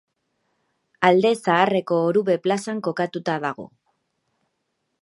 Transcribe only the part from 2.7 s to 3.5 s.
kokatuta